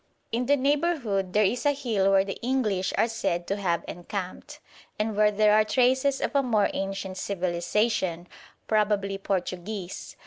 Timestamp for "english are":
2.41-3.07